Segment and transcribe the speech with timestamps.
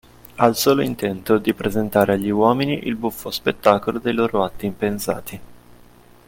[0.37, 5.39] Al solo intento di presentare agli uomini il buffo spettacolo dei loro atti impensati.